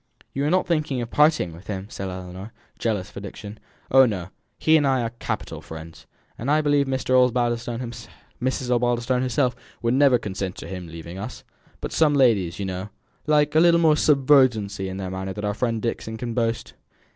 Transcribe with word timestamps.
"You 0.33 0.43
are 0.45 0.49
not 0.49 0.65
thinking 0.65 0.99
of 1.01 1.11
parting 1.11 1.53
with 1.53 1.67
him?" 1.67 1.85
said 1.91 2.09
Ellinor, 2.09 2.51
jealous 2.79 3.11
for 3.11 3.19
Dixon. 3.19 3.59
"Oh, 3.91 4.07
no; 4.07 4.29
he 4.57 4.75
and 4.75 4.87
I 4.87 5.03
are 5.03 5.11
capital 5.19 5.61
friends. 5.61 6.07
And 6.39 6.49
I 6.49 6.59
believe 6.59 6.87
Mrs. 6.87 7.31
Osbaldistone 8.71 9.21
herself 9.21 9.55
would 9.83 9.93
never 9.93 10.17
consent 10.17 10.55
to 10.55 10.67
his 10.67 10.83
leaving 10.85 11.19
us. 11.19 11.43
But 11.81 11.91
some 11.91 12.15
ladies, 12.15 12.57
you 12.57 12.65
know, 12.65 12.89
like 13.27 13.53
a 13.53 13.59
little 13.59 13.79
more 13.79 13.95
subserviency 13.95 14.89
in 14.89 14.97
manner 14.97 15.33
than 15.33 15.45
our 15.45 15.53
friend 15.53 15.79
Dixon 15.79 16.17
can 16.17 16.33
boast." 16.33 16.73